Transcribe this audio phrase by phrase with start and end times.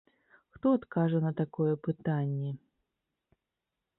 [0.53, 2.51] Хто адкажа на такое пытанне?!